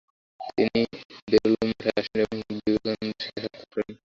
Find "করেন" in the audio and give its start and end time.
3.73-3.95